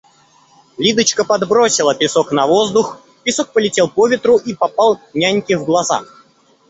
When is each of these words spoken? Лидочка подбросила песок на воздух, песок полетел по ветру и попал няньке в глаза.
Лидочка 0.79 1.23
подбросила 1.23 1.93
песок 1.93 2.31
на 2.31 2.47
воздух, 2.47 2.99
песок 3.21 3.53
полетел 3.53 3.87
по 3.87 4.07
ветру 4.07 4.37
и 4.37 4.55
попал 4.55 4.99
няньке 5.13 5.55
в 5.57 5.63
глаза. 5.63 6.01